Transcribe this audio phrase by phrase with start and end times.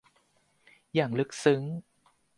[0.95, 1.61] อย่างลึกซึ้ง